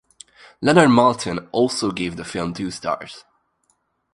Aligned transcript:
Leonard 0.63 0.89
Maltin 0.89 1.47
also 1.51 1.91
gave 1.91 2.15
the 2.15 2.25
film 2.25 2.55
two 2.55 2.71
stars. 2.71 3.23